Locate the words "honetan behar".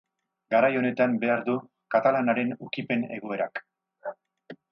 0.79-1.43